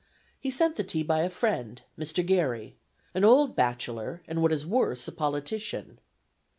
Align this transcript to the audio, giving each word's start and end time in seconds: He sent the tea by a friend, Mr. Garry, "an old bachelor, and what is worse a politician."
He 0.39 0.49
sent 0.49 0.77
the 0.77 0.83
tea 0.83 1.03
by 1.03 1.19
a 1.19 1.29
friend, 1.29 1.79
Mr. 1.95 2.25
Garry, 2.25 2.75
"an 3.13 3.23
old 3.23 3.55
bachelor, 3.55 4.23
and 4.27 4.41
what 4.41 4.51
is 4.51 4.65
worse 4.65 5.07
a 5.07 5.11
politician." 5.11 5.99